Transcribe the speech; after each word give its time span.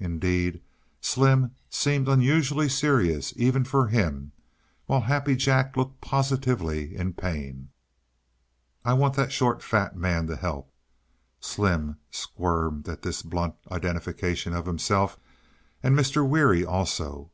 Indeed, 0.00 0.62
Slim 1.02 1.54
seemed 1.68 2.08
unusually 2.08 2.66
serious, 2.66 3.34
even 3.36 3.62
for 3.62 3.88
him, 3.88 4.32
while 4.86 5.02
Happy 5.02 5.36
Jack 5.36 5.76
looked 5.76 6.00
positively 6.00 6.96
in 6.96 7.12
pain. 7.12 7.68
"I 8.86 8.94
want 8.94 9.16
that 9.16 9.32
short, 9.32 9.62
fat 9.62 9.94
man 9.94 10.26
to 10.28 10.36
help" 10.36 10.72
(Slim 11.40 11.98
squirmed 12.10 12.88
at 12.88 13.02
this 13.02 13.20
blunt 13.20 13.54
identification 13.70 14.54
of 14.54 14.64
himself) 14.64 15.18
"and 15.82 15.94
Mr. 15.94 16.26
Weary, 16.26 16.64
also." 16.64 17.30